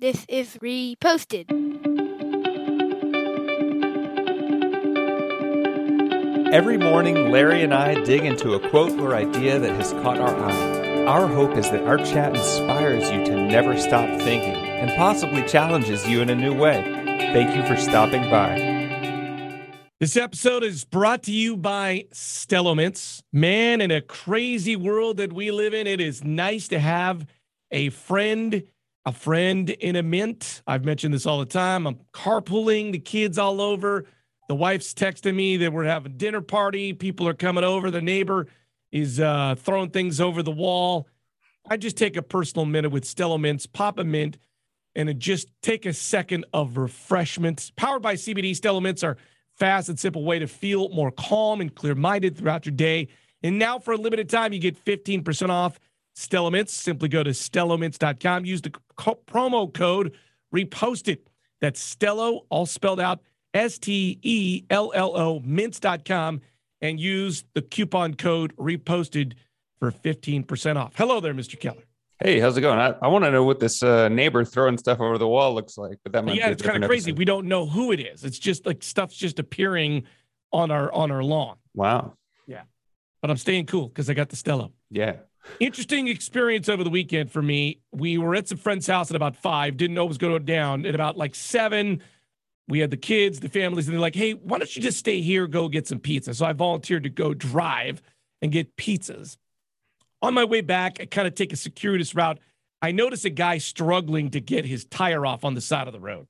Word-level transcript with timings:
This 0.00 0.24
is 0.30 0.56
reposted. 0.62 1.44
Every 6.50 6.78
morning, 6.78 7.30
Larry 7.30 7.62
and 7.62 7.74
I 7.74 8.02
dig 8.04 8.24
into 8.24 8.54
a 8.54 8.70
quote 8.70 8.98
or 8.98 9.14
idea 9.14 9.58
that 9.58 9.74
has 9.74 9.92
caught 9.92 10.16
our 10.16 10.34
eye. 10.34 11.04
Our 11.04 11.26
hope 11.26 11.54
is 11.54 11.70
that 11.70 11.86
our 11.86 11.98
chat 11.98 12.34
inspires 12.34 13.10
you 13.10 13.26
to 13.26 13.46
never 13.46 13.78
stop 13.78 14.08
thinking 14.22 14.54
and 14.54 14.90
possibly 14.96 15.46
challenges 15.46 16.08
you 16.08 16.22
in 16.22 16.30
a 16.30 16.34
new 16.34 16.58
way. 16.58 16.80
Thank 17.34 17.54
you 17.54 17.62
for 17.66 17.78
stopping 17.78 18.22
by. 18.30 18.56
This 20.00 20.16
episode 20.16 20.64
is 20.64 20.86
brought 20.86 21.24
to 21.24 21.30
you 21.30 21.58
by 21.58 22.06
Stello 22.10 22.74
Mints. 22.74 23.22
Man, 23.34 23.82
in 23.82 23.90
a 23.90 24.00
crazy 24.00 24.76
world 24.76 25.18
that 25.18 25.34
we 25.34 25.50
live 25.50 25.74
in, 25.74 25.86
it 25.86 26.00
is 26.00 26.24
nice 26.24 26.68
to 26.68 26.78
have 26.78 27.26
a 27.70 27.90
friend 27.90 28.62
a 29.10 29.12
friend 29.12 29.70
in 29.70 29.96
a 29.96 30.04
mint. 30.04 30.62
I've 30.68 30.84
mentioned 30.84 31.12
this 31.12 31.26
all 31.26 31.40
the 31.40 31.44
time. 31.44 31.84
I'm 31.84 31.98
carpooling, 32.14 32.92
the 32.92 33.00
kids 33.00 33.38
all 33.38 33.60
over. 33.60 34.06
The 34.48 34.54
wife's 34.54 34.94
texting 34.94 35.34
me 35.34 35.56
that 35.58 35.72
we're 35.72 35.84
having 35.84 36.16
dinner 36.16 36.40
party. 36.40 36.92
People 36.92 37.26
are 37.26 37.34
coming 37.34 37.64
over. 37.64 37.90
The 37.90 38.00
neighbor 38.00 38.46
is 38.92 39.18
uh, 39.18 39.56
throwing 39.58 39.90
things 39.90 40.20
over 40.20 40.44
the 40.44 40.52
wall. 40.52 41.08
I 41.68 41.76
just 41.76 41.96
take 41.96 42.16
a 42.16 42.22
personal 42.22 42.66
minute 42.66 42.90
with 42.90 43.04
Stello 43.04 43.40
Mints, 43.40 43.66
pop 43.66 43.98
a 43.98 44.04
mint, 44.04 44.38
and 44.94 45.18
just 45.18 45.48
take 45.60 45.86
a 45.86 45.92
second 45.92 46.46
of 46.52 46.76
refreshment. 46.76 47.72
Powered 47.74 48.02
by 48.02 48.14
CBD, 48.14 48.52
Stello 48.52 48.80
Mints 48.80 49.02
are 49.02 49.16
fast 49.58 49.88
and 49.88 49.98
simple 49.98 50.24
way 50.24 50.38
to 50.38 50.46
feel 50.46 50.88
more 50.90 51.10
calm 51.10 51.60
and 51.60 51.74
clear-minded 51.74 52.38
throughout 52.38 52.64
your 52.64 52.74
day. 52.76 53.08
And 53.42 53.58
now 53.58 53.80
for 53.80 53.92
a 53.92 53.96
limited 53.96 54.28
time, 54.28 54.52
you 54.52 54.60
get 54.60 54.84
15% 54.84 55.50
off 55.50 55.80
Stello 56.20 56.50
Mints. 56.52 56.72
Simply 56.72 57.08
go 57.08 57.22
to 57.22 57.30
stellomints.com. 57.30 58.44
Use 58.44 58.62
the 58.62 58.72
co- 58.96 59.18
promo 59.26 59.72
code 59.72 60.14
reposted. 60.54 61.18
That's 61.60 61.94
Stello, 61.94 62.40
all 62.48 62.66
spelled 62.66 63.00
out 63.00 63.20
S 63.54 63.78
T 63.78 64.18
E 64.22 64.64
L 64.70 64.92
L 64.94 65.16
O, 65.16 65.40
mints.com, 65.40 66.40
and 66.80 67.00
use 67.00 67.44
the 67.54 67.62
coupon 67.62 68.14
code 68.14 68.54
reposted 68.56 69.34
for 69.78 69.90
15% 69.90 70.76
off. 70.76 70.92
Hello 70.96 71.20
there, 71.20 71.34
Mr. 71.34 71.58
Keller. 71.58 71.82
Hey, 72.22 72.38
how's 72.38 72.56
it 72.56 72.60
going? 72.60 72.78
I, 72.78 72.94
I 73.00 73.08
want 73.08 73.24
to 73.24 73.30
know 73.30 73.44
what 73.44 73.60
this 73.60 73.82
uh, 73.82 74.08
neighbor 74.08 74.44
throwing 74.44 74.76
stuff 74.76 75.00
over 75.00 75.16
the 75.16 75.26
wall 75.26 75.54
looks 75.54 75.78
like, 75.78 75.98
but 76.02 76.12
that 76.12 76.24
might 76.24 76.36
yeah, 76.36 76.48
it's 76.48 76.62
kind 76.62 76.84
of 76.84 76.88
crazy. 76.88 77.10
Episode. 77.10 77.18
We 77.18 77.24
don't 77.24 77.46
know 77.46 77.64
who 77.64 77.92
it 77.92 78.00
is. 78.00 78.24
It's 78.24 78.38
just 78.38 78.66
like 78.66 78.82
stuff's 78.82 79.16
just 79.16 79.38
appearing 79.38 80.04
on 80.52 80.70
our 80.70 80.92
on 80.92 81.10
our 81.10 81.24
lawn. 81.24 81.56
Wow. 81.74 82.12
Yeah, 82.46 82.62
but 83.22 83.30
I'm 83.30 83.38
staying 83.38 83.66
cool 83.66 83.88
because 83.88 84.10
I 84.10 84.14
got 84.14 84.28
the 84.28 84.36
Stello. 84.36 84.72
Yeah. 84.90 85.16
Interesting 85.58 86.08
experience 86.08 86.68
over 86.68 86.84
the 86.84 86.90
weekend 86.90 87.30
for 87.30 87.42
me. 87.42 87.80
We 87.92 88.18
were 88.18 88.34
at 88.34 88.48
some 88.48 88.58
friend's 88.58 88.86
house 88.86 89.10
at 89.10 89.16
about 89.16 89.36
five, 89.36 89.76
didn't 89.76 89.94
know 89.94 90.04
it 90.04 90.08
was 90.08 90.18
going 90.18 90.32
to 90.32 90.38
go 90.38 90.44
down. 90.44 90.86
At 90.86 90.94
about 90.94 91.16
like 91.16 91.34
seven, 91.34 92.02
we 92.68 92.78
had 92.78 92.90
the 92.90 92.96
kids, 92.96 93.40
the 93.40 93.48
families, 93.48 93.88
and 93.88 93.94
they're 93.94 94.00
like, 94.00 94.14
hey, 94.14 94.32
why 94.32 94.58
don't 94.58 94.74
you 94.76 94.82
just 94.82 94.98
stay 94.98 95.20
here, 95.20 95.46
go 95.46 95.68
get 95.68 95.86
some 95.86 95.98
pizza? 95.98 96.34
So 96.34 96.46
I 96.46 96.52
volunteered 96.52 97.02
to 97.04 97.10
go 97.10 97.34
drive 97.34 98.02
and 98.42 98.52
get 98.52 98.76
pizzas. 98.76 99.36
On 100.22 100.34
my 100.34 100.44
way 100.44 100.60
back, 100.60 100.98
I 101.00 101.06
kind 101.06 101.26
of 101.26 101.34
take 101.34 101.52
a 101.52 101.56
circuitous 101.56 102.14
route. 102.14 102.38
I 102.82 102.92
notice 102.92 103.24
a 103.24 103.30
guy 103.30 103.58
struggling 103.58 104.30
to 104.30 104.40
get 104.40 104.64
his 104.64 104.84
tire 104.84 105.26
off 105.26 105.44
on 105.44 105.54
the 105.54 105.60
side 105.60 105.86
of 105.86 105.92
the 105.92 106.00
road. 106.00 106.26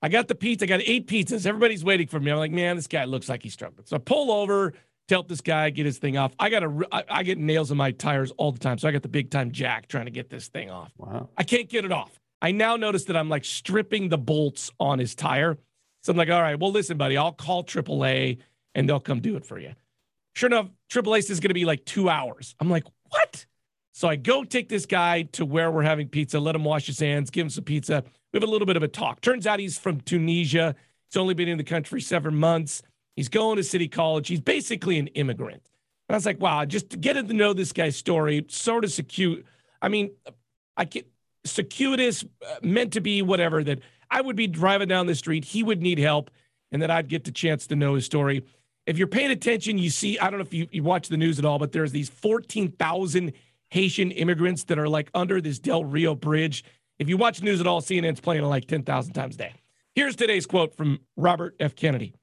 I 0.00 0.08
got 0.08 0.28
the 0.28 0.34
pizza. 0.34 0.64
I 0.64 0.68
got 0.68 0.80
eight 0.84 1.06
pizzas. 1.06 1.46
Everybody's 1.46 1.84
waiting 1.84 2.08
for 2.08 2.18
me. 2.18 2.30
I'm 2.30 2.38
like, 2.38 2.50
man, 2.50 2.76
this 2.76 2.86
guy 2.86 3.04
looks 3.04 3.28
like 3.28 3.42
he's 3.42 3.52
struggling. 3.52 3.86
So 3.86 3.96
I 3.96 3.98
pull 3.98 4.32
over, 4.32 4.74
to 5.12 5.16
help 5.16 5.28
this 5.28 5.40
guy 5.40 5.70
get 5.70 5.86
his 5.86 5.98
thing 5.98 6.16
off. 6.16 6.32
I 6.38 6.48
got 6.48 6.62
a, 6.62 6.86
I, 6.90 7.04
I 7.08 7.22
get 7.22 7.38
nails 7.38 7.70
in 7.70 7.76
my 7.76 7.92
tires 7.92 8.32
all 8.38 8.50
the 8.50 8.58
time, 8.58 8.78
so 8.78 8.88
I 8.88 8.92
got 8.92 9.02
the 9.02 9.08
big 9.08 9.30
time 9.30 9.52
jack 9.52 9.86
trying 9.86 10.06
to 10.06 10.10
get 10.10 10.30
this 10.30 10.48
thing 10.48 10.70
off. 10.70 10.92
Wow. 10.96 11.28
I 11.36 11.44
can't 11.44 11.68
get 11.68 11.84
it 11.84 11.92
off. 11.92 12.18
I 12.40 12.50
now 12.50 12.76
notice 12.76 13.04
that 13.04 13.16
I'm 13.16 13.28
like 13.28 13.44
stripping 13.44 14.08
the 14.08 14.18
bolts 14.18 14.70
on 14.80 14.98
his 14.98 15.14
tire. 15.14 15.58
So 16.02 16.10
I'm 16.10 16.16
like, 16.16 16.30
all 16.30 16.42
right, 16.42 16.58
well, 16.58 16.72
listen, 16.72 16.96
buddy, 16.96 17.16
I'll 17.16 17.32
call 17.32 17.62
AAA 17.62 18.38
and 18.74 18.88
they'll 18.88 19.00
come 19.00 19.20
do 19.20 19.36
it 19.36 19.46
for 19.46 19.58
you. 19.58 19.74
Sure 20.34 20.48
enough, 20.48 20.68
AAA 20.90 21.30
is 21.30 21.40
going 21.40 21.50
to 21.50 21.54
be 21.54 21.66
like 21.66 21.84
two 21.84 22.08
hours. 22.08 22.56
I'm 22.58 22.70
like, 22.70 22.84
what? 23.10 23.46
So 23.92 24.08
I 24.08 24.16
go 24.16 24.42
take 24.42 24.70
this 24.70 24.86
guy 24.86 25.22
to 25.32 25.44
where 25.44 25.70
we're 25.70 25.82
having 25.82 26.08
pizza, 26.08 26.40
let 26.40 26.56
him 26.56 26.64
wash 26.64 26.86
his 26.86 26.98
hands, 26.98 27.30
give 27.30 27.44
him 27.44 27.50
some 27.50 27.64
pizza. 27.64 28.02
We 28.32 28.38
have 28.38 28.48
a 28.48 28.50
little 28.50 28.66
bit 28.66 28.78
of 28.78 28.82
a 28.82 28.88
talk. 28.88 29.20
Turns 29.20 29.46
out 29.46 29.60
he's 29.60 29.78
from 29.78 30.00
Tunisia. 30.00 30.74
He's 31.10 31.18
only 31.18 31.34
been 31.34 31.48
in 31.48 31.58
the 31.58 31.64
country 31.64 32.00
seven 32.00 32.34
months. 32.34 32.82
He's 33.16 33.28
going 33.28 33.56
to 33.56 33.64
City 33.64 33.88
College. 33.88 34.28
He's 34.28 34.40
basically 34.40 34.98
an 34.98 35.08
immigrant. 35.08 35.62
And 36.08 36.14
I 36.14 36.16
was 36.16 36.26
like, 36.26 36.40
wow, 36.40 36.64
just 36.64 36.90
to 36.90 36.96
get 36.96 37.14
to 37.14 37.22
know 37.22 37.52
this 37.52 37.72
guy's 37.72 37.96
story, 37.96 38.44
sort 38.48 38.84
of 38.84 38.92
secure. 38.92 39.38
I 39.80 39.88
mean, 39.88 40.12
I 40.76 40.84
get 40.84 41.06
circuitous, 41.44 42.24
uh, 42.24 42.56
meant 42.62 42.92
to 42.94 43.00
be 43.00 43.22
whatever, 43.22 43.62
that 43.64 43.80
I 44.10 44.20
would 44.20 44.36
be 44.36 44.46
driving 44.46 44.88
down 44.88 45.06
the 45.06 45.14
street. 45.14 45.44
He 45.44 45.62
would 45.62 45.82
need 45.82 45.98
help, 45.98 46.30
and 46.70 46.82
that 46.82 46.90
I'd 46.90 47.08
get 47.08 47.24
the 47.24 47.32
chance 47.32 47.66
to 47.68 47.76
know 47.76 47.94
his 47.94 48.04
story. 48.04 48.44
If 48.86 48.98
you're 48.98 49.06
paying 49.06 49.30
attention, 49.30 49.78
you 49.78 49.90
see, 49.90 50.18
I 50.18 50.30
don't 50.30 50.38
know 50.38 50.44
if 50.44 50.52
you, 50.52 50.66
you 50.70 50.82
watch 50.82 51.08
the 51.08 51.16
news 51.16 51.38
at 51.38 51.44
all, 51.44 51.58
but 51.58 51.72
there's 51.72 51.92
these 51.92 52.08
14,000 52.08 53.32
Haitian 53.70 54.10
immigrants 54.10 54.64
that 54.64 54.78
are 54.78 54.88
like 54.88 55.10
under 55.14 55.40
this 55.40 55.58
Del 55.58 55.84
Rio 55.84 56.14
bridge. 56.14 56.64
If 56.98 57.08
you 57.08 57.16
watch 57.16 57.42
news 57.42 57.60
at 57.60 57.66
all, 57.66 57.80
CNN's 57.80 58.20
playing 58.20 58.44
it 58.44 58.46
like 58.46 58.66
10,000 58.66 59.12
times 59.12 59.36
a 59.36 59.38
day. 59.38 59.54
Here's 59.94 60.16
today's 60.16 60.46
quote 60.46 60.74
from 60.74 61.00
Robert 61.16 61.54
F. 61.60 61.74
Kennedy. 61.74 62.14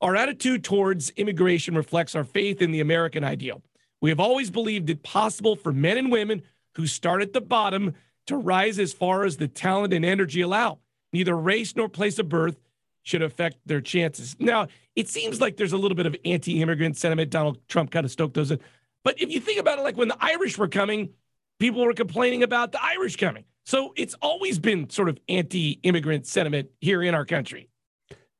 Our 0.00 0.16
attitude 0.16 0.64
towards 0.64 1.10
immigration 1.10 1.74
reflects 1.74 2.14
our 2.14 2.24
faith 2.24 2.62
in 2.62 2.72
the 2.72 2.80
American 2.80 3.22
ideal. 3.22 3.62
We 4.00 4.10
have 4.10 4.20
always 4.20 4.50
believed 4.50 4.88
it 4.88 5.02
possible 5.02 5.56
for 5.56 5.72
men 5.72 5.98
and 5.98 6.10
women 6.10 6.42
who 6.76 6.86
start 6.86 7.20
at 7.20 7.32
the 7.32 7.40
bottom 7.40 7.94
to 8.26 8.36
rise 8.36 8.78
as 8.78 8.92
far 8.92 9.24
as 9.24 9.36
the 9.36 9.48
talent 9.48 9.92
and 9.92 10.04
energy 10.04 10.40
allow. 10.40 10.78
Neither 11.12 11.36
race 11.36 11.76
nor 11.76 11.88
place 11.88 12.18
of 12.18 12.28
birth 12.28 12.56
should 13.02 13.22
affect 13.22 13.58
their 13.66 13.80
chances. 13.80 14.36
Now, 14.38 14.68
it 14.96 15.08
seems 15.08 15.40
like 15.40 15.56
there's 15.56 15.72
a 15.72 15.78
little 15.78 15.96
bit 15.96 16.06
of 16.06 16.16
anti 16.24 16.62
immigrant 16.62 16.96
sentiment. 16.96 17.30
Donald 17.30 17.58
Trump 17.68 17.90
kind 17.90 18.04
of 18.04 18.10
stoked 18.10 18.34
those. 18.34 18.50
In. 18.50 18.60
But 19.04 19.20
if 19.20 19.30
you 19.30 19.40
think 19.40 19.58
about 19.58 19.78
it, 19.78 19.82
like 19.82 19.96
when 19.96 20.08
the 20.08 20.16
Irish 20.20 20.56
were 20.56 20.68
coming, 20.68 21.10
people 21.58 21.84
were 21.84 21.94
complaining 21.94 22.42
about 22.42 22.72
the 22.72 22.82
Irish 22.82 23.16
coming. 23.16 23.44
So 23.66 23.92
it's 23.96 24.14
always 24.22 24.58
been 24.58 24.88
sort 24.90 25.08
of 25.08 25.18
anti 25.28 25.80
immigrant 25.82 26.26
sentiment 26.26 26.70
here 26.80 27.02
in 27.02 27.14
our 27.14 27.24
country. 27.24 27.68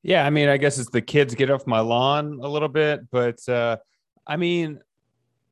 Yeah, 0.02 0.24
I 0.24 0.30
mean, 0.30 0.48
I 0.48 0.56
guess 0.56 0.78
it's 0.78 0.90
the 0.90 1.02
kids 1.02 1.34
get 1.34 1.50
off 1.50 1.66
my 1.66 1.80
lawn 1.80 2.40
a 2.42 2.48
little 2.48 2.68
bit, 2.68 3.00
but 3.10 3.46
uh, 3.48 3.76
I 4.26 4.36
mean, 4.36 4.80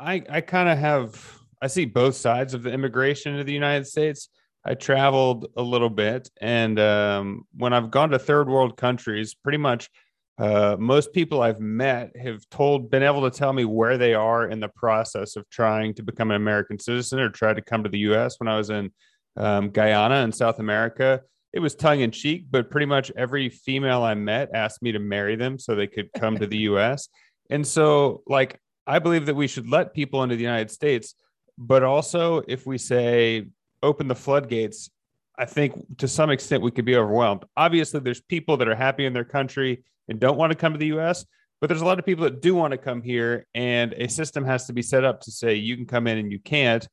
I 0.00 0.22
I 0.28 0.40
kind 0.40 0.68
of 0.68 0.78
have 0.78 1.38
I 1.60 1.66
see 1.66 1.84
both 1.84 2.14
sides 2.14 2.54
of 2.54 2.62
the 2.62 2.72
immigration 2.72 3.36
to 3.36 3.44
the 3.44 3.52
United 3.52 3.86
States. 3.86 4.28
I 4.64 4.74
traveled 4.74 5.48
a 5.56 5.62
little 5.62 5.90
bit, 5.90 6.30
and 6.40 6.78
um, 6.78 7.42
when 7.56 7.72
I've 7.72 7.90
gone 7.90 8.10
to 8.10 8.18
third 8.18 8.48
world 8.48 8.76
countries, 8.76 9.34
pretty 9.34 9.58
much 9.58 9.90
uh, 10.38 10.76
most 10.78 11.12
people 11.12 11.42
I've 11.42 11.60
met 11.60 12.16
have 12.16 12.48
told, 12.48 12.90
been 12.90 13.02
able 13.02 13.28
to 13.28 13.36
tell 13.36 13.52
me 13.52 13.64
where 13.64 13.98
they 13.98 14.14
are 14.14 14.48
in 14.48 14.60
the 14.60 14.68
process 14.68 15.36
of 15.36 15.48
trying 15.50 15.94
to 15.94 16.02
become 16.02 16.30
an 16.30 16.36
American 16.36 16.78
citizen 16.78 17.18
or 17.18 17.28
try 17.28 17.52
to 17.52 17.60
come 17.60 17.82
to 17.82 17.88
the 17.88 17.98
U.S. 18.00 18.38
When 18.38 18.48
I 18.48 18.56
was 18.56 18.70
in 18.70 18.92
um, 19.36 19.70
Guyana 19.70 20.22
in 20.22 20.32
South 20.32 20.60
America, 20.60 21.22
it 21.52 21.60
was 21.60 21.74
tongue 21.74 22.00
in 22.00 22.10
cheek, 22.10 22.46
but 22.50 22.70
pretty 22.70 22.86
much 22.86 23.10
every 23.16 23.48
female 23.48 24.02
I 24.02 24.14
met 24.14 24.50
asked 24.54 24.82
me 24.82 24.92
to 24.92 24.98
marry 24.98 25.36
them 25.36 25.58
so 25.58 25.74
they 25.74 25.86
could 25.86 26.10
come 26.12 26.38
to 26.38 26.46
the 26.46 26.58
US. 26.70 27.08
And 27.50 27.66
so, 27.66 28.22
like, 28.26 28.60
I 28.86 28.98
believe 28.98 29.26
that 29.26 29.34
we 29.34 29.46
should 29.46 29.68
let 29.68 29.94
people 29.94 30.22
into 30.22 30.36
the 30.36 30.42
United 30.42 30.70
States, 30.70 31.14
but 31.56 31.82
also 31.82 32.42
if 32.48 32.66
we 32.66 32.78
say 32.78 33.48
open 33.82 34.08
the 34.08 34.14
floodgates, 34.14 34.90
I 35.38 35.44
think 35.44 35.98
to 35.98 36.08
some 36.08 36.30
extent 36.30 36.62
we 36.62 36.70
could 36.70 36.84
be 36.84 36.96
overwhelmed. 36.96 37.44
Obviously, 37.56 38.00
there's 38.00 38.20
people 38.20 38.56
that 38.58 38.68
are 38.68 38.74
happy 38.74 39.06
in 39.06 39.12
their 39.12 39.24
country 39.24 39.84
and 40.08 40.18
don't 40.18 40.36
want 40.36 40.52
to 40.52 40.58
come 40.58 40.72
to 40.72 40.78
the 40.78 40.98
US, 40.98 41.24
but 41.60 41.68
there's 41.68 41.80
a 41.80 41.84
lot 41.84 41.98
of 41.98 42.04
people 42.04 42.24
that 42.24 42.42
do 42.42 42.54
want 42.54 42.72
to 42.72 42.78
come 42.78 43.02
here, 43.02 43.46
and 43.54 43.92
a 43.94 44.08
system 44.08 44.44
has 44.44 44.66
to 44.66 44.72
be 44.72 44.82
set 44.82 45.04
up 45.04 45.20
to 45.22 45.30
say 45.30 45.54
you 45.54 45.76
can 45.76 45.86
come 45.86 46.06
in 46.06 46.18
and 46.18 46.32
you 46.32 46.38
can't. 46.38 46.86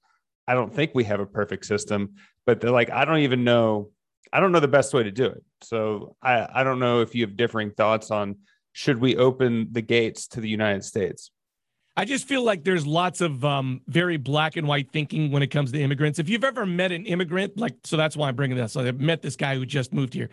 I 0.48 0.54
don't 0.54 0.74
think 0.74 0.92
we 0.94 1.04
have 1.06 1.20
a 1.20 1.26
perfect 1.26 1.66
system, 1.66 2.16
but 2.46 2.62
they're 2.62 2.72
like, 2.72 2.92
I 2.92 3.06
don't 3.06 3.20
even 3.20 3.44
know 3.44 3.90
I 4.34 4.40
don't 4.40 4.52
know 4.52 4.60
the 4.60 4.68
best 4.68 4.94
way 4.94 5.04
to 5.04 5.12
do 5.12 5.26
it. 5.26 5.44
So 5.62 6.16
I, 6.22 6.48
I 6.54 6.64
don't 6.64 6.80
know 6.80 7.02
if 7.02 7.16
you 7.16 7.26
have 7.26 7.36
differing 7.36 7.72
thoughts 7.72 8.12
on 8.12 8.38
should 8.74 9.00
we 9.00 9.16
open 9.16 9.70
the 9.72 9.82
gates 9.82 10.28
to 10.28 10.42
the 10.42 10.50
United 10.50 10.84
States? 10.84 11.32
I 11.98 12.04
just 12.04 12.28
feel 12.28 12.44
like 12.44 12.66
there's 12.66 12.86
lots 12.86 13.22
of 13.22 13.46
um, 13.46 13.80
very 13.88 14.18
black 14.18 14.58
and 14.58 14.68
white 14.68 14.92
thinking 14.92 15.32
when 15.32 15.42
it 15.42 15.48
comes 15.48 15.72
to 15.72 15.80
immigrants. 15.80 16.20
If 16.20 16.28
you've 16.28 16.44
ever 16.44 16.66
met 16.66 16.92
an 16.92 17.06
immigrant, 17.06 17.58
like, 17.58 17.76
so 17.86 17.96
that's 17.96 18.18
why 18.18 18.28
I'm 18.28 18.36
bringing 18.36 18.58
this. 18.58 18.76
I 18.76 18.92
met 18.92 19.22
this 19.22 19.38
guy 19.38 19.56
who 19.56 19.66
just 19.66 19.94
moved 19.94 20.14
here. 20.14 20.30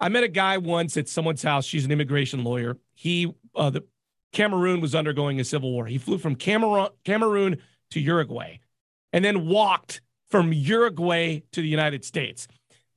I 0.00 0.08
met 0.08 0.24
a 0.24 0.28
guy 0.28 0.56
once 0.56 0.96
at 0.96 1.08
someone's 1.08 1.42
house. 1.42 1.66
She's 1.66 1.84
an 1.84 1.90
immigration 1.90 2.42
lawyer. 2.42 2.78
He, 2.94 3.30
uh, 3.54 3.68
the 3.68 3.84
Cameroon 4.32 4.80
was 4.80 4.94
undergoing 4.94 5.40
a 5.40 5.44
civil 5.44 5.70
war. 5.70 5.84
He 5.86 5.98
flew 5.98 6.16
from 6.16 6.36
Cameroon, 6.36 6.88
Cameroon 7.04 7.58
to 7.90 8.00
Uruguay, 8.00 8.58
and 9.12 9.22
then 9.22 9.46
walked 9.46 10.00
from 10.30 10.54
Uruguay 10.54 11.42
to 11.52 11.60
the 11.60 11.68
United 11.68 12.04
States 12.04 12.48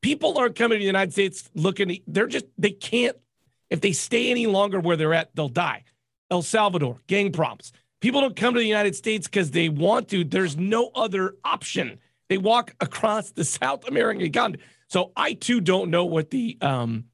people 0.01 0.37
aren't 0.37 0.55
coming 0.55 0.77
to 0.77 0.79
the 0.79 0.85
United 0.85 1.13
States 1.13 1.49
looking, 1.53 1.99
they're 2.07 2.27
just, 2.27 2.45
they 2.57 2.71
can't, 2.71 3.17
if 3.69 3.81
they 3.81 3.91
stay 3.93 4.29
any 4.29 4.47
longer 4.47 4.79
where 4.79 4.97
they're 4.97 5.13
at, 5.13 5.35
they'll 5.35 5.49
die. 5.49 5.83
El 6.29 6.41
Salvador, 6.41 6.99
gang 7.07 7.31
problems. 7.31 7.71
People 8.01 8.21
don't 8.21 8.35
come 8.35 8.53
to 8.55 8.59
the 8.59 8.65
United 8.65 8.95
States 8.95 9.27
because 9.27 9.51
they 9.51 9.69
want 9.69 10.09
to. 10.09 10.23
There's 10.23 10.57
no 10.57 10.89
other 10.95 11.35
option. 11.43 11.99
They 12.29 12.37
walk 12.37 12.73
across 12.79 13.31
the 13.31 13.43
South 13.43 13.87
American 13.87 14.31
continent. 14.31 14.63
So 14.87 15.11
I 15.15 15.33
too 15.33 15.61
don't 15.61 15.91
know 15.91 16.05
what 16.05 16.31
the 16.31 16.57
um 16.61 17.05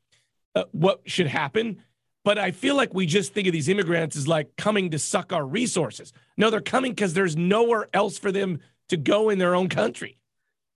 uh, 0.56 0.63
what 0.72 1.01
should 1.06 1.28
happen, 1.28 1.84
but 2.24 2.39
I 2.39 2.51
feel 2.51 2.75
like 2.75 2.94
we 2.94 3.06
just 3.06 3.34
think 3.34 3.48
of 3.48 3.54
these 3.54 3.69
immigrants 3.69 4.16
as 4.16 4.28
like 4.28 4.56
coming 4.56 4.92
to 4.92 5.00
suck 5.00 5.31
our 5.34 5.45
resources. 5.45 6.13
No, 6.38 6.50
they're 6.50 6.62
coming 6.62 6.92
because 6.92 7.13
there's 7.13 7.36
nowhere 7.36 7.89
else 7.94 8.18
for 8.18 8.31
them 8.31 8.60
to 8.89 8.98
go 8.98 9.30
in 9.30 9.38
their 9.38 9.54
own 9.54 9.69
country. 9.69 10.18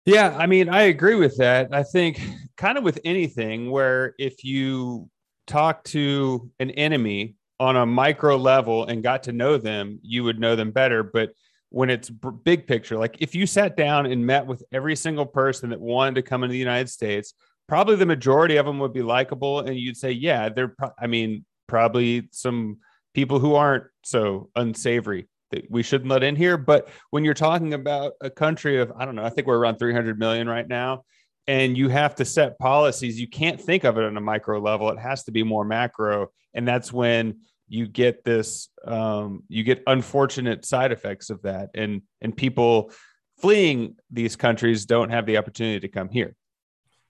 Yeah, 0.09 0.35
I 0.35 0.47
mean, 0.47 0.69
I 0.69 0.83
agree 0.83 1.13
with 1.13 1.37
that. 1.37 1.69
I 1.71 1.83
think 1.83 2.19
kind 2.57 2.79
of 2.79 2.83
with 2.83 2.99
anything 3.05 3.69
where 3.69 4.15
if 4.17 4.43
you 4.43 5.07
talk 5.45 5.83
to 5.83 6.49
an 6.59 6.71
enemy 6.71 7.35
on 7.59 7.75
a 7.75 7.85
micro 7.85 8.35
level 8.35 8.85
and 8.85 9.03
got 9.03 9.21
to 9.23 9.31
know 9.33 9.57
them, 9.57 9.99
you 10.01 10.23
would 10.23 10.39
know 10.39 10.55
them 10.55 10.71
better. 10.71 11.03
But 11.03 11.33
when 11.69 11.91
it's 11.91 12.09
big 12.09 12.65
picture, 12.65 12.97
like 12.97 13.17
if 13.19 13.35
you 13.35 13.45
sat 13.45 13.77
down 13.77 14.07
and 14.07 14.25
met 14.25 14.47
with 14.47 14.63
every 14.71 14.95
single 14.95 15.27
person 15.27 15.69
that 15.69 15.79
wanted 15.79 16.15
to 16.15 16.23
come 16.23 16.43
into 16.43 16.53
the 16.53 16.57
United 16.57 16.89
States, 16.89 17.35
probably 17.67 17.95
the 17.95 18.07
majority 18.07 18.55
of 18.55 18.65
them 18.65 18.79
would 18.79 18.93
be 18.93 19.03
likable. 19.03 19.59
And 19.59 19.77
you'd 19.77 19.95
say, 19.95 20.11
yeah, 20.11 20.49
they're, 20.49 20.69
pro- 20.69 20.93
I 20.99 21.05
mean, 21.05 21.45
probably 21.67 22.29
some 22.31 22.77
people 23.13 23.37
who 23.37 23.53
aren't 23.53 23.83
so 24.03 24.49
unsavory 24.55 25.27
that 25.51 25.69
we 25.69 25.83
shouldn't 25.83 26.09
let 26.09 26.23
in 26.23 26.35
here. 26.35 26.57
But 26.57 26.89
when 27.09 27.23
you're 27.23 27.33
talking 27.33 27.73
about 27.73 28.13
a 28.21 28.29
country 28.29 28.79
of, 28.79 28.91
I 28.97 29.05
don't 29.05 29.15
know, 29.15 29.23
I 29.23 29.29
think 29.29 29.47
we're 29.47 29.57
around 29.57 29.77
300 29.77 30.19
million 30.19 30.47
right 30.47 30.67
now, 30.67 31.03
and 31.47 31.77
you 31.77 31.89
have 31.89 32.15
to 32.15 32.25
set 32.25 32.59
policies, 32.59 33.19
you 33.19 33.27
can't 33.27 33.59
think 33.59 33.83
of 33.83 33.97
it 33.97 34.03
on 34.03 34.17
a 34.17 34.21
micro 34.21 34.59
level. 34.59 34.89
It 34.89 34.99
has 34.99 35.23
to 35.23 35.31
be 35.31 35.43
more 35.43 35.65
macro. 35.65 36.29
And 36.53 36.67
that's 36.67 36.93
when 36.93 37.39
you 37.67 37.87
get 37.87 38.23
this 38.23 38.69
um, 38.85 39.43
you 39.47 39.63
get 39.63 39.83
unfortunate 39.87 40.65
side 40.65 40.91
effects 40.91 41.29
of 41.29 41.41
that 41.43 41.69
and 41.75 42.01
and 42.19 42.35
people 42.35 42.91
fleeing 43.39 43.95
these 44.11 44.35
countries 44.35 44.85
don't 44.85 45.11
have 45.11 45.25
the 45.25 45.37
opportunity 45.37 45.79
to 45.79 45.87
come 45.87 46.09
here 46.09 46.35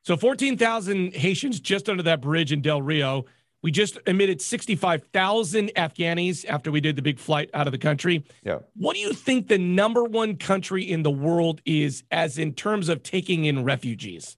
so 0.04 0.16
14,000 0.18 1.14
Haitians 1.14 1.60
just 1.60 1.90
under 1.90 2.04
that 2.04 2.22
bridge 2.22 2.52
in 2.52 2.62
Del 2.62 2.82
Rio. 2.82 3.26
We 3.62 3.72
just 3.72 3.98
emitted 4.08 4.42
65,000 4.42 5.72
Afghanis 5.76 6.46
after 6.48 6.72
we 6.72 6.80
did 6.80 6.96
the 6.96 7.02
big 7.02 7.20
flight 7.20 7.50
out 7.54 7.68
of 7.68 7.72
the 7.72 7.78
country. 7.78 8.24
Yeah. 8.44 8.60
What 8.76 8.96
do 8.96 9.02
you 9.02 9.12
think 9.12 9.48
the 9.48 9.58
number 9.58 10.04
one 10.06 10.38
country 10.38 10.84
in 10.84 11.04
the 11.04 11.12
world 11.12 11.62
is 11.66 12.04
as 12.10 12.38
in 12.38 12.54
terms 12.54 12.88
of 12.88 13.04
taking 13.04 13.46
in 13.46 13.66
refugees? 13.66 14.38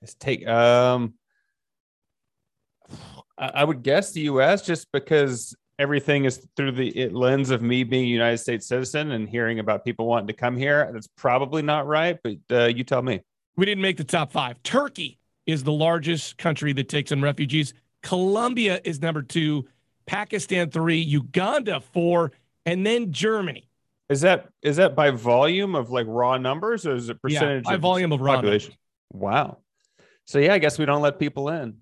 Let's 0.00 0.14
take 0.14 0.46
um 0.48 1.14
I 3.36 3.64
would 3.64 3.82
guess 3.82 4.12
the 4.12 4.22
U.S. 4.22 4.62
just 4.62 4.90
because 4.92 5.56
everything 5.78 6.24
is 6.24 6.46
through 6.56 6.72
the 6.72 7.08
lens 7.08 7.50
of 7.50 7.62
me 7.62 7.82
being 7.82 8.04
a 8.04 8.08
United 8.08 8.38
States 8.38 8.66
citizen 8.66 9.10
and 9.10 9.28
hearing 9.28 9.58
about 9.58 9.84
people 9.84 10.06
wanting 10.06 10.28
to 10.28 10.32
come 10.32 10.56
here. 10.56 10.88
That's 10.92 11.08
probably 11.16 11.62
not 11.62 11.86
right, 11.86 12.18
but 12.22 12.36
uh, 12.50 12.66
you 12.66 12.84
tell 12.84 13.02
me. 13.02 13.20
We 13.56 13.66
didn't 13.66 13.82
make 13.82 13.96
the 13.96 14.04
top 14.04 14.30
five. 14.30 14.62
Turkey 14.62 15.18
is 15.46 15.64
the 15.64 15.72
largest 15.72 16.38
country 16.38 16.72
that 16.74 16.88
takes 16.88 17.12
in 17.12 17.22
refugees. 17.22 17.74
Colombia 18.04 18.80
is 18.84 19.02
number 19.02 19.22
two. 19.22 19.66
Pakistan 20.06 20.70
three. 20.70 20.98
Uganda 20.98 21.80
four, 21.80 22.30
and 22.64 22.86
then 22.86 23.10
Germany. 23.12 23.68
Is 24.08 24.20
that 24.20 24.48
is 24.62 24.76
that 24.76 24.94
by 24.94 25.10
volume 25.10 25.74
of 25.74 25.90
like 25.90 26.06
raw 26.08 26.38
numbers, 26.38 26.86
or 26.86 26.94
is 26.94 27.08
it 27.08 27.20
percentage? 27.20 27.64
Yeah, 27.66 27.72
by 27.72 27.76
volume 27.76 28.12
of 28.12 28.20
raw 28.20 28.36
population? 28.36 28.74
Numbers. 29.12 29.22
Wow. 29.22 29.58
So 30.26 30.38
yeah, 30.38 30.54
I 30.54 30.58
guess 30.58 30.78
we 30.78 30.84
don't 30.84 31.02
let 31.02 31.18
people 31.18 31.48
in. 31.48 31.78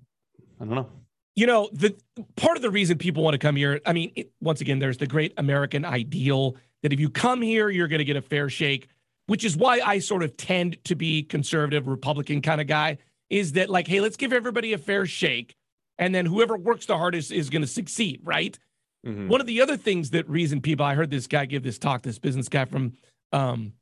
I 0.59 0.65
don't 0.65 0.75
know 0.75 0.89
you 1.35 1.47
know, 1.47 1.69
the 1.73 1.97
part 2.37 2.57
of 2.57 2.63
the 2.63 2.71
reason 2.71 2.99
people 2.99 3.23
want 3.23 3.35
to 3.35 3.39
come 3.39 3.57
here, 3.57 3.81
I 3.87 3.93
mean, 3.93 4.13
it, 4.17 4.33
once 4.41 4.61
again, 4.61 4.79
there's 4.79 4.99
the 4.99 5.07
great 5.07 5.33
American 5.39 5.85
ideal 5.85 6.57
that 6.83 6.93
if 6.93 7.01
you 7.01 7.09
come 7.09 7.41
here, 7.41 7.71
you're 7.71 7.89
going 7.89 8.01
to 8.01 8.05
get 8.05 8.17
a 8.17 8.23
fair 8.23 8.49
shake, 8.49 8.89
which 9.27 9.45
is 9.45 9.57
why 9.57 9.81
I 9.81 9.99
sort 9.99 10.23
of 10.23 10.37
tend 10.37 10.83
to 10.85 10.95
be 10.95 11.23
conservative, 11.23 11.87
Republican 11.87 12.43
kind 12.43 12.61
of 12.61 12.67
guy, 12.67 12.99
is 13.31 13.53
that 13.53 13.71
like, 13.71 13.89
hey, 13.89 14.01
let's 14.01 14.17
give 14.17 14.33
everybody 14.33 14.75
a 14.75 14.79
fair 14.79 15.07
shake. 15.07 15.57
And 16.03 16.15
then 16.15 16.27
whoever 16.27 16.57
works 16.57 16.87
the 16.87 16.99
hardest 16.99 17.31
is 17.31 17.49
going 17.49 17.63
to 17.63 17.69
succeed, 17.69 18.21
right? 18.25 18.59
Mm-hmm. 19.07 19.29
One 19.29 19.41
of 19.41 19.47
the 19.47 19.61
other 19.61 19.77
things 19.77 20.11
that 20.11 20.29
reason 20.29 20.61
people, 20.61 20.85
I 20.85 20.95
heard 20.95 21.11
this 21.11 21.27
guy 21.27 21.47
give 21.47 21.63
this 21.63 21.79
talk, 21.79 22.03
this 22.03 22.19
business 22.19 22.49
guy 22.49 22.65
from, 22.65 22.95
um, 23.33 23.73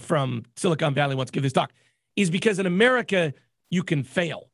from 0.00 0.44
Silicon 0.56 0.94
Valley 0.94 1.14
wants 1.14 1.30
to 1.30 1.34
give 1.34 1.42
this 1.42 1.52
talk, 1.52 1.72
is 2.16 2.30
because 2.30 2.58
in 2.58 2.66
America, 2.66 3.34
you 3.70 3.82
can 3.82 4.02
fail 4.02 4.48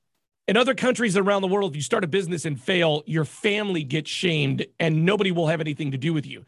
in 0.47 0.57
other 0.57 0.75
countries 0.75 1.17
around 1.17 1.43
the 1.43 1.49
world, 1.49 1.73
if 1.73 1.77
you 1.77 1.83
start 1.83 2.05
a 2.05 2.07
business 2.07 2.45
and 2.45 2.61
fail, 2.61 3.03
your 3.07 3.25
family 3.25 3.83
gets 3.83 4.11
shamed 4.11 4.67
and 4.79 5.05
nobody 5.05 5.33
will 5.33 5.47
have 5.47 5.61
anything 5.61 5.93
to 5.93 5.99
do 5.99 6.13
with 6.13 6.27
you. 6.27 6.45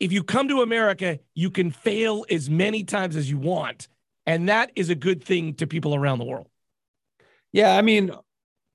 If 0.00 0.12
you 0.12 0.24
come 0.24 0.48
to 0.48 0.62
America, 0.62 1.20
you 1.34 1.50
can 1.50 1.70
fail 1.70 2.24
as 2.30 2.50
many 2.50 2.84
times 2.84 3.16
as 3.16 3.30
you 3.30 3.38
want. 3.38 3.88
And 4.26 4.48
that 4.48 4.72
is 4.74 4.90
a 4.90 4.94
good 4.94 5.22
thing 5.22 5.54
to 5.54 5.66
people 5.66 5.94
around 5.94 6.18
the 6.18 6.24
world. 6.24 6.48
Yeah. 7.52 7.76
I 7.76 7.82
mean, 7.82 8.10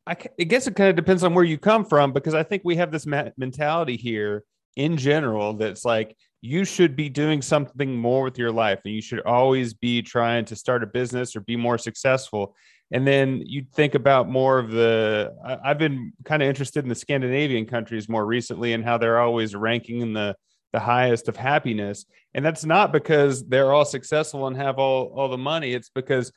I, 0.06 0.16
guess 0.16 0.68
it 0.68 0.76
kind 0.76 0.90
of 0.90 0.96
depends 0.96 1.24
on 1.24 1.34
where 1.34 1.46
you 1.46 1.58
come 1.58 1.86
from 1.86 2.12
because 2.12 2.34
I 2.34 2.44
think 2.44 2.64
we 2.66 2.76
have 2.76 2.92
this 2.92 3.06
mentality 3.06 3.96
here 3.96 4.44
in 4.76 4.98
general 4.98 5.54
that's 5.54 5.86
like 5.86 6.18
you 6.42 6.66
should 6.66 6.96
be 6.96 7.08
doing 7.08 7.42
something 7.42 7.96
more 7.96 8.24
with 8.24 8.38
your 8.38 8.52
life 8.52 8.82
and 8.84 8.94
you 8.94 9.02
should 9.02 9.22
always 9.22 9.74
be 9.74 10.02
trying 10.02 10.44
to 10.46 10.56
start 10.56 10.84
a 10.84 10.88
business 10.88 11.36
or 11.36 11.42
be 11.42 11.56
more 11.56 11.78
successful. 11.78 12.56
And 12.92 13.08
then 13.08 13.44
you 13.46 13.66
think 13.74 13.96
about 13.96 14.28
more 14.28 14.60
of 14.60 14.70
the 14.72 15.34
i've 15.64 15.80
been 15.80 16.12
kind 16.26 16.44
of 16.44 16.50
interested 16.50 16.84
in 16.84 16.90
the 16.90 16.96
scandinavian 16.96 17.66
countries 17.66 18.10
more 18.10 18.26
recently 18.26 18.74
and 18.74 18.84
how 18.84 18.98
they're 18.98 19.20
always 19.20 19.56
ranking 19.56 20.02
in 20.02 20.14
the 20.14 20.36
the 20.74 20.80
highest 20.80 21.30
of 21.30 21.38
happiness. 21.38 22.06
And 22.34 22.44
that's 22.44 22.66
not 22.66 22.92
because 22.92 23.48
they're 23.48 23.72
all 23.72 23.86
successful 23.86 24.48
and 24.48 24.58
have 24.58 24.80
all 24.80 25.14
all 25.16 25.30
the 25.30 25.38
money 25.38 25.74
it's 25.74 25.90
because 25.90 26.32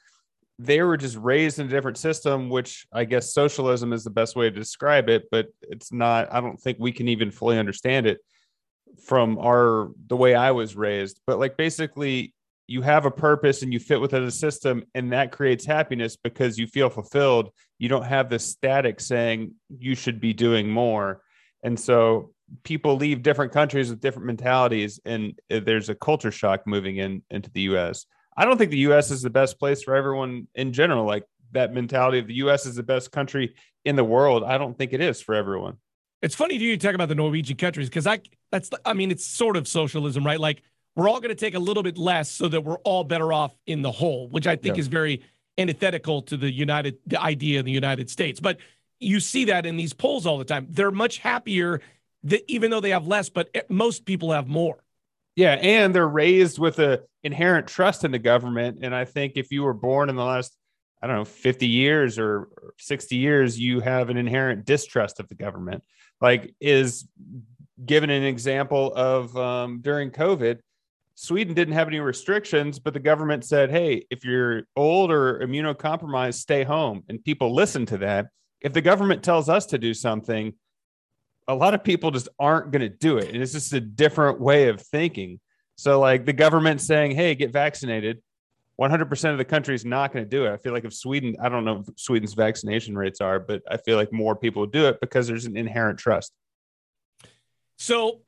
they 0.59 0.81
were 0.83 0.97
just 0.97 1.17
raised 1.17 1.59
in 1.59 1.67
a 1.67 1.71
different 1.71 1.99
system 1.99 2.49
which 2.49 2.87
i 2.93 3.05
guess 3.05 3.35
socialism 3.35 3.93
is 3.93 4.05
the 4.05 4.11
best 4.11 4.37
way 4.37 4.49
to 4.49 4.57
describe 4.57 5.09
it 5.09 5.25
but 5.31 5.49
it's 5.63 5.93
not 5.93 6.33
i 6.33 6.41
don't 6.41 6.61
think 6.61 6.79
we 6.81 6.93
can 6.93 7.09
even 7.09 7.31
fully 7.31 7.59
understand 7.59 8.07
it 8.07 8.19
from 9.05 9.39
our 9.39 9.91
the 10.09 10.17
way 10.17 10.35
i 10.35 10.51
was 10.51 10.77
raised. 10.77 11.21
But 11.27 11.39
like 11.39 11.57
basically 11.57 12.35
you 12.67 12.83
have 12.83 13.07
a 13.07 13.11
purpose 13.11 13.63
and 13.63 13.73
you 13.73 13.79
fit 13.79 14.01
within 14.01 14.25
a 14.25 14.31
system 14.31 14.83
and 14.95 15.13
that 15.13 15.31
creates 15.31 15.65
happiness 15.65 16.17
because 16.17 16.59
you 16.59 16.67
feel 16.67 16.91
fulfilled. 16.91 17.51
You 17.79 17.89
don't 17.89 18.05
have 18.05 18.29
the 18.29 18.41
static 18.41 19.01
saying 19.01 19.53
you 19.79 19.95
should 19.95 20.21
be 20.21 20.33
doing 20.33 20.69
more. 20.69 21.23
And 21.63 21.79
so 21.79 22.33
people 22.65 22.97
leave 22.97 23.23
different 23.23 23.53
countries 23.53 23.91
with 23.91 24.01
different 24.01 24.27
mentalities 24.27 24.99
and 25.05 25.39
uh, 25.51 25.61
there's 25.65 25.89
a 25.89 25.95
culture 25.95 26.33
shock 26.33 26.67
moving 26.67 26.97
in 26.97 27.23
into 27.31 27.51
the 27.51 27.63
us 27.63 28.07
i 28.37 28.45
don't 28.45 28.59
think 28.59 28.71
the 28.71 28.79
us 28.79 29.11
is 29.11 29.23
the 29.23 29.31
best 29.31 29.59
place 29.59 29.83
for 29.83 29.95
everyone 29.95 30.47
in 30.55 30.73
general 30.73 31.05
like 31.05 31.25
that 31.53 31.73
mentality 31.73 32.19
of 32.19 32.27
the 32.27 32.35
us 32.35 32.67
is 32.67 32.75
the 32.75 32.83
best 32.83 33.11
country 33.13 33.55
in 33.85 33.97
the 33.97 34.05
world 34.05 34.45
i 34.45 34.59
don't 34.59 34.77
think 34.77 34.93
it 34.93 35.01
is 35.01 35.21
for 35.21 35.35
everyone 35.35 35.77
it's 36.23 36.35
funny 36.35 36.59
to 36.59 36.65
you 36.65 36.77
talk 36.77 36.95
about 36.95 37.09
the 37.09 37.15
norwegian 37.15 37.57
countries 37.57 37.89
because 37.89 38.07
i 38.07 38.21
that's 38.51 38.71
i 38.85 38.93
mean 38.93 39.11
it's 39.11 39.25
sort 39.25 39.57
of 39.57 39.67
socialism 39.67 40.25
right 40.25 40.41
like 40.41 40.63
we're 40.97 41.09
all 41.09 41.21
going 41.21 41.29
to 41.29 41.35
take 41.35 41.55
a 41.55 41.59
little 41.59 41.83
bit 41.83 41.99
less 41.99 42.31
so 42.31 42.49
that 42.49 42.63
we're 42.63 42.79
all 42.79 43.05
better 43.05 43.33
off 43.33 43.55
in 43.67 43.83
the 43.83 43.93
whole, 43.93 44.29
which 44.29 44.47
I 44.47 44.57
think 44.57 44.77
yeah. 44.77 44.81
is 44.81 44.89
very 44.89 45.23
antithetical 45.59 46.23
to 46.23 46.37
the 46.37 46.51
United 46.51 46.97
the 47.07 47.21
idea 47.21 47.61
of 47.61 47.67
the 47.67 47.71
United 47.71 48.11
States. 48.11 48.41
But 48.41 48.59
you 48.99 49.21
see 49.21 49.45
that 49.45 49.67
in 49.67 49.77
these 49.77 49.93
polls 49.93 50.27
all 50.27 50.39
the 50.39 50.45
time. 50.45 50.67
They're 50.71 50.91
much 50.91 51.19
happier 51.19 51.83
that 52.25 52.51
even 52.51 52.71
though 52.71 52.81
they 52.81 52.91
have 52.91 53.07
less, 53.07 53.29
but 53.29 53.51
eh, 53.55 53.61
most 53.69 54.07
people 54.07 54.33
have 54.33 54.49
more. 54.49 54.83
Yeah, 55.37 55.53
and 55.53 55.95
they're 55.95 56.09
raised 56.09 56.59
with 56.59 56.79
a 56.79 57.03
inherent 57.23 57.67
trust 57.67 58.05
in 58.05 58.11
the 58.11 58.19
government. 58.19 58.79
And 58.83 58.95
I 58.95 59.05
think 59.05 59.35
if 59.37 59.53
you 59.53 59.63
were 59.63 59.75
born 59.75 60.09
in 60.09 60.17
the 60.17 60.25
last, 60.25 60.57
I 61.03 61.07
don't 61.07 61.17
know, 61.17 61.25
50 61.27 61.67
years 61.67 62.19
or 62.19 62.49
60 62.79 63.17
years, 63.17 63.61
you 63.61 63.81
have 63.81 64.09
an 64.09 64.17
inherent 64.17 64.65
distrust 64.65 65.21
of 65.21 65.29
the 65.29 65.35
government. 65.35 65.85
Like 66.23 66.55
is 66.59 67.07
given 67.85 68.09
an 68.09 68.25
example 68.25 68.95
of 68.95 69.37
um, 69.37 69.81
during 69.83 70.11
COVID, 70.11 70.61
Sweden 71.15 71.55
didn't 71.55 71.75
have 71.75 71.89
any 71.89 72.01
restrictions, 72.01 72.79
but 72.79 72.95
the 72.95 73.01
government 73.01 73.45
said, 73.45 73.71
hey, 73.71 74.07
if 74.11 74.25
you're 74.25 74.65
old 74.77 75.11
or 75.11 75.41
immunocompromised, 75.41 76.35
stay 76.35 76.63
home. 76.63 77.03
And 77.09 77.25
people 77.25 77.55
listen 77.55 77.87
to 77.87 77.99
that. 77.99 78.27
If 78.61 78.73
the 78.73 78.83
government 78.83 79.23
tells 79.23 79.49
us 79.49 79.67
to 79.67 79.79
do 79.79 79.95
something, 79.95 80.55
a 81.49 81.55
lot 81.55 81.75
of 81.75 81.85
people 81.85 82.11
just 82.11 82.29
aren't 82.39 82.71
going 82.71 82.83
to 82.83 82.89
do 82.89 83.19
it. 83.19 83.33
And 83.33 83.43
it's 83.43 83.53
just 83.53 83.73
a 83.73 83.81
different 83.81 84.41
way 84.41 84.69
of 84.69 84.81
thinking. 84.81 85.41
So, 85.77 86.01
like 86.01 86.25
the 86.25 86.33
government 86.33 86.81
saying, 86.81 87.13
hey, 87.13 87.35
get 87.35 87.53
vaccinated, 87.53 88.23
100% 88.81 89.33
of 89.33 89.39
the 89.39 89.45
country 89.45 89.75
is 89.75 89.85
not 89.85 90.13
going 90.13 90.25
to 90.25 90.29
do 90.29 90.47
it. 90.47 90.53
I 90.53 90.57
feel 90.57 90.73
like 90.73 90.85
if 90.85 90.93
Sweden, 90.93 91.37
I 91.41 91.49
don't 91.49 91.65
know 91.65 91.85
if 91.87 91.99
Sweden's 91.99 92.35
vaccination 92.35 92.97
rates 92.97 93.21
are, 93.21 93.39
but 93.39 93.63
I 93.71 93.77
feel 93.79 93.97
like 93.97 94.13
more 94.13 94.37
people 94.37 94.67
do 94.67 94.87
it 94.87 95.01
because 95.01 95.27
there's 95.27 95.47
an 95.47 95.57
inherent 95.57 95.99
trust. 95.99 96.33
So, 97.79 98.21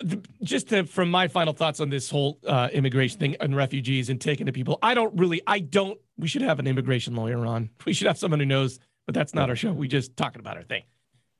just 0.42 0.68
to, 0.68 0.84
from 0.84 1.10
my 1.10 1.26
final 1.28 1.54
thoughts 1.54 1.80
on 1.80 1.88
this 1.88 2.10
whole 2.10 2.38
uh, 2.46 2.68
immigration 2.72 3.18
thing 3.18 3.36
and 3.40 3.56
refugees 3.56 4.10
and 4.10 4.20
taking 4.20 4.46
to 4.46 4.52
people, 4.52 4.78
I 4.82 4.92
don't 4.92 5.18
really, 5.18 5.40
I 5.46 5.60
don't. 5.60 5.98
We 6.18 6.28
should 6.28 6.42
have 6.42 6.58
an 6.58 6.66
immigration 6.66 7.14
lawyer 7.14 7.46
on. 7.46 7.70
We 7.86 7.94
should 7.94 8.08
have 8.08 8.18
someone 8.18 8.40
who 8.40 8.46
knows, 8.46 8.78
but 9.06 9.14
that's 9.14 9.34
not 9.34 9.48
our 9.48 9.56
show. 9.56 9.72
We 9.72 9.88
just 9.88 10.16
talking 10.16 10.40
about 10.40 10.58
our 10.58 10.62
thing. 10.62 10.82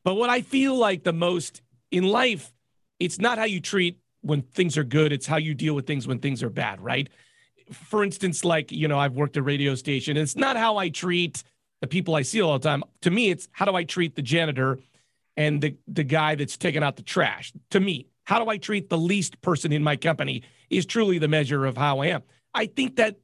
But 0.05 0.15
what 0.15 0.31
I 0.31 0.41
feel 0.41 0.75
like 0.75 1.05
the 1.05 1.13
most 1.13 1.61
in 1.91 2.05
life, 2.05 2.53
it's 2.99 3.19
not 3.19 3.39
how 3.39 3.45
you 3.45 3.61
treat 3.61 3.99
when 4.23 4.43
things 4.43 4.77
are 4.77 4.85
good. 4.85 5.13
It's 5.13 5.27
how 5.27 5.37
you 5.37 5.55
deal 5.55 5.75
with 5.75 5.87
things 5.87 6.07
when 6.07 6.19
things 6.19 6.43
are 6.43 6.51
bad, 6.51 6.81
right? 6.81 7.09
For 7.73 8.03
instance, 8.03 8.45
like 8.45 8.73
you 8.73 8.89
know, 8.89 8.99
I've 8.99 9.15
worked 9.15 9.37
a 9.37 9.43
radio 9.43 9.75
station. 9.75 10.17
It's 10.17 10.37
not 10.37 10.57
how 10.57 10.77
I 10.77 10.89
treat 10.89 11.43
the 11.81 11.87
people 11.87 12.15
I 12.15 12.23
see 12.23 12.41
all 12.41 12.59
the 12.59 12.69
time. 12.69 12.83
To 13.03 13.11
me, 13.11 13.31
it's 13.31 13.49
how 13.53 13.65
do 13.65 13.75
I 13.75 13.85
treat 13.85 14.17
the 14.17 14.23
janitor 14.23 14.79
and 15.37 15.61
the, 15.61 15.77
the 15.87 16.03
guy 16.05 16.35
that's 16.35 16.57
taking 16.57 16.83
out 16.83 16.97
the 16.97 17.03
trash? 17.03 17.53
To 17.71 17.81
me, 17.81 18.07
how 18.25 18.43
do 18.43 18.51
I 18.51 18.57
treat 18.57 18.89
the 18.89 18.99
least 18.99 19.41
person 19.43 19.73
in 19.73 19.83
my 19.83 19.97
company 19.97 20.43
is 20.71 20.87
truly 20.87 21.19
the 21.19 21.29
measure 21.29 21.65
of 21.65 21.77
how 21.77 22.01
I 22.01 22.07
am. 22.09 22.23
I 22.55 22.67
think 22.67 22.97
that 22.97 23.17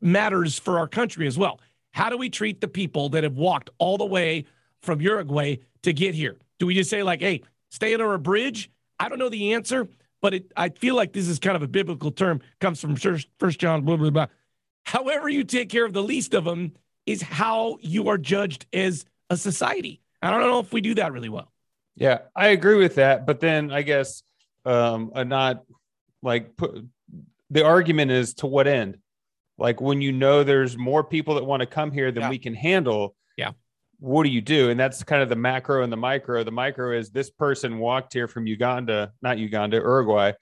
matters 0.00 0.58
for 0.58 0.78
our 0.78 0.88
country 0.88 1.26
as 1.26 1.38
well. 1.38 1.60
How 1.92 2.10
do 2.10 2.16
we 2.16 2.30
treat 2.30 2.60
the 2.60 2.68
people 2.68 3.08
that 3.10 3.24
have 3.24 3.36
walked 3.36 3.70
all 3.78 3.98
the 3.98 4.06
way 4.06 4.44
from 4.82 5.00
Uruguay 5.00 5.56
to 5.82 5.92
get 5.92 6.14
here? 6.14 6.38
Do 6.58 6.66
we 6.66 6.74
just 6.74 6.90
say, 6.90 7.02
like, 7.02 7.20
hey, 7.20 7.42
stay 7.70 7.94
under 7.94 8.12
a 8.14 8.18
bridge? 8.18 8.70
I 8.98 9.08
don't 9.08 9.18
know 9.18 9.28
the 9.28 9.54
answer, 9.54 9.88
but 10.20 10.34
it, 10.34 10.52
I 10.56 10.70
feel 10.70 10.94
like 10.96 11.12
this 11.12 11.28
is 11.28 11.38
kind 11.38 11.56
of 11.56 11.62
a 11.62 11.68
biblical 11.68 12.10
term, 12.10 12.40
comes 12.60 12.80
from 12.80 12.96
First 12.96 13.58
John, 13.58 13.82
blah, 13.82 13.96
blah, 13.96 14.10
blah. 14.10 14.26
However, 14.84 15.28
you 15.28 15.44
take 15.44 15.68
care 15.68 15.84
of 15.84 15.92
the 15.92 16.02
least 16.02 16.34
of 16.34 16.44
them 16.44 16.72
is 17.06 17.22
how 17.22 17.78
you 17.80 18.08
are 18.08 18.18
judged 18.18 18.66
as 18.72 19.04
a 19.30 19.36
society. 19.36 20.00
I 20.22 20.30
don't 20.30 20.40
know 20.40 20.58
if 20.60 20.72
we 20.72 20.80
do 20.80 20.94
that 20.96 21.12
really 21.12 21.28
well. 21.28 21.52
Yeah, 21.94 22.18
I 22.34 22.48
agree 22.48 22.76
with 22.76 22.96
that. 22.96 23.26
But 23.26 23.40
then 23.40 23.70
I 23.70 23.82
guess 23.82 24.22
um, 24.64 25.12
a 25.14 25.24
not 25.24 25.64
like 26.22 26.56
put, 26.56 26.84
the 27.50 27.64
argument 27.64 28.10
is 28.10 28.34
to 28.34 28.46
what 28.46 28.66
end? 28.66 28.98
Like 29.58 29.80
when 29.80 30.00
you 30.00 30.12
know 30.12 30.44
there's 30.44 30.76
more 30.76 31.02
people 31.04 31.34
that 31.34 31.44
want 31.44 31.60
to 31.60 31.66
come 31.66 31.90
here 31.90 32.10
than 32.12 32.22
Yeah. 32.24 32.30
we 32.30 32.38
can 32.38 32.54
handle. 32.54 33.14
What 34.00 34.22
do 34.24 34.30
you 34.30 34.40
do? 34.40 34.70
And 34.70 34.78
that's 34.78 35.02
kind 35.02 35.22
of 35.22 35.28
the 35.28 35.36
macro 35.36 35.82
and 35.82 35.92
the 35.92 35.96
micro. 35.96 36.44
The 36.44 36.52
micro 36.52 36.96
is 36.96 37.10
this 37.10 37.30
person 37.30 37.78
walked 37.78 38.12
here 38.12 38.28
from 38.28 38.46
Uganda, 38.46 39.12
not 39.22 39.38
Uganda, 39.38 39.78
Uruguay. 39.78 40.32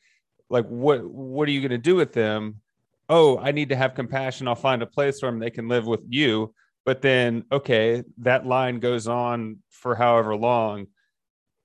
Like 0.51 0.67
what 0.67 1.05
what 1.05 1.49
are 1.49 1.53
you 1.53 1.61
going 1.61 1.71
to 1.71 1.79
do 1.79 1.97
with 1.97 2.13
them? 2.13 2.61
Oh, 3.09 3.39
I 3.39 3.53
need 3.53 3.71
to 3.71 3.77
have 3.77 3.95
compassion. 3.95 4.49
I'll 4.49 4.55
find 4.55 4.83
a 4.83 4.87
place 4.87 5.21
for 5.21 5.27
them. 5.27 5.39
They 5.39 5.51
can 5.51 5.69
live 5.69 5.87
with 5.87 6.03
you. 6.09 6.55
But 6.85 7.03
then, 7.03 7.45
okay, 7.51 8.05
that 8.19 8.47
line 8.47 8.79
goes 8.79 9.09
on 9.09 9.59
for 9.71 9.95
however 9.95 10.37
long. 10.37 10.87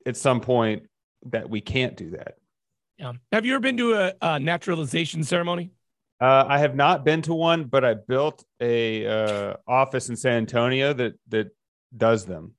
At 0.05 0.17
some 0.17 0.41
point, 0.41 0.83
that 1.27 1.49
we 1.49 1.61
can't 1.61 1.95
do 1.95 2.11
that. 2.11 2.35
Yeah. 2.97 3.13
Have 3.31 3.45
you 3.45 3.53
ever 3.53 3.61
been 3.61 3.77
to 3.77 3.93
a, 3.93 4.13
a 4.21 4.39
naturalization 4.39 5.23
ceremony? 5.23 5.71
Uh, 6.19 6.45
I 6.47 6.59
have 6.59 6.75
not 6.75 7.03
been 7.03 7.21
to 7.23 7.33
one, 7.33 7.65
but 7.65 7.83
I 7.83 7.95
built 7.95 8.43
a 8.59 9.05
uh, 9.07 9.53
office 9.67 10.09
in 10.09 10.15
San 10.15 10.33
Antonio 10.33 10.93
that 10.93 11.13
that 11.29 11.51
does 11.95 12.25
them. 12.25 12.53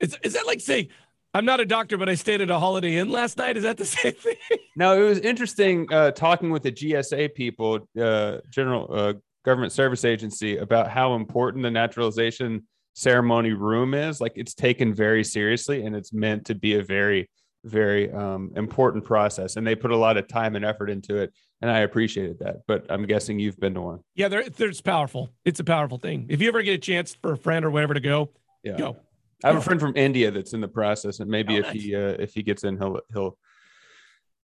Is, 0.00 0.16
is 0.22 0.34
that 0.34 0.46
like 0.46 0.60
saying, 0.60 0.88
I'm 1.34 1.44
not 1.44 1.58
a 1.58 1.66
doctor, 1.66 1.98
but 1.98 2.08
I 2.08 2.14
stayed 2.14 2.40
at 2.40 2.50
a 2.50 2.58
Holiday 2.58 2.96
Inn 2.96 3.10
last 3.10 3.38
night? 3.38 3.56
Is 3.56 3.64
that 3.64 3.76
the 3.76 3.84
same 3.84 4.12
thing? 4.12 4.36
No, 4.76 5.00
it 5.00 5.06
was 5.06 5.18
interesting 5.18 5.92
uh, 5.92 6.12
talking 6.12 6.50
with 6.50 6.62
the 6.62 6.72
GSA 6.72 7.34
people, 7.34 7.88
uh, 8.00 8.38
General 8.50 8.88
uh, 8.90 9.12
Government 9.44 9.72
Service 9.72 10.04
Agency, 10.04 10.58
about 10.58 10.88
how 10.88 11.14
important 11.14 11.64
the 11.64 11.70
naturalization 11.70 12.64
ceremony 12.94 13.52
room 13.52 13.94
is. 13.94 14.20
Like 14.20 14.32
it's 14.36 14.54
taken 14.54 14.94
very 14.94 15.24
seriously, 15.24 15.84
and 15.84 15.96
it's 15.96 16.12
meant 16.12 16.46
to 16.46 16.54
be 16.54 16.74
a 16.74 16.84
very, 16.84 17.28
very 17.64 18.12
um, 18.12 18.52
important 18.54 19.04
process. 19.04 19.56
And 19.56 19.66
they 19.66 19.74
put 19.74 19.90
a 19.90 19.96
lot 19.96 20.16
of 20.16 20.28
time 20.28 20.54
and 20.54 20.64
effort 20.64 20.88
into 20.88 21.16
it, 21.16 21.32
and 21.60 21.68
I 21.68 21.80
appreciated 21.80 22.38
that. 22.40 22.58
But 22.68 22.86
I'm 22.88 23.06
guessing 23.06 23.40
you've 23.40 23.58
been 23.58 23.74
to 23.74 23.80
one. 23.80 24.00
yeah, 24.14 24.28
they're, 24.28 24.48
they're, 24.48 24.68
it's 24.68 24.80
powerful. 24.80 25.30
It's 25.44 25.58
a 25.58 25.64
powerful 25.64 25.98
thing. 25.98 26.26
If 26.28 26.40
you 26.40 26.46
ever 26.46 26.62
get 26.62 26.74
a 26.74 26.78
chance 26.78 27.14
for 27.14 27.32
a 27.32 27.36
friend 27.36 27.64
or 27.64 27.70
whatever 27.72 27.94
to 27.94 28.00
go, 28.00 28.30
Yeah. 28.64 28.76
go. 28.76 28.96
I 29.42 29.48
have 29.48 29.56
a 29.56 29.60
friend 29.60 29.78
from 29.78 29.94
India 29.96 30.30
that's 30.30 30.54
in 30.54 30.60
the 30.62 30.68
process, 30.68 31.20
and 31.20 31.30
maybe 31.30 31.56
Oh, 31.56 31.58
if 31.58 31.64
nice. 31.66 31.74
he 31.82 31.94
uh, 31.94 31.98
if 32.18 32.32
he 32.34 32.42
gets 32.42 32.64
in, 32.64 32.78
he'll 32.78 32.98
he'll 33.12 33.36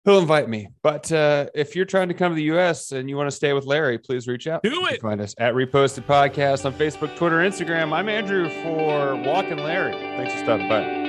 he'll 0.05 0.19
invite 0.19 0.49
me. 0.49 0.69
But 0.83 1.11
uh, 1.13 1.47
if 1.55 1.77
you're 1.77 1.85
trying 1.85 2.09
to 2.09 2.15
come 2.15 2.33
to 2.33 2.37
the 2.37 2.43
U.S. 2.45 2.91
and 2.93 3.09
you 3.09 3.17
want 3.17 3.29
to 3.31 3.37
stay 3.37 3.53
with 3.53 3.65
Larry, 3.65 3.99
please 3.99 4.27
reach 4.27 4.47
out. 4.49 4.63
Do 4.65 4.87
it. 4.87 5.01
Find 5.01 5.21
us 5.21 5.35
at 5.39 5.55
Reposted 5.55 6.05
Podcast 6.05 6.65
on 6.65 6.73
Facebook, 6.75 7.15
Twitter, 7.17 7.37
Instagram. 7.39 7.93
I'm 7.93 8.09
Andrew 8.09 8.49
for 8.63 9.15
Walking 9.17 9.59
Larry. 9.59 9.93
Thanks 9.93 10.33
for 10.35 10.39
stopping 10.41 10.69
by. 10.69 11.08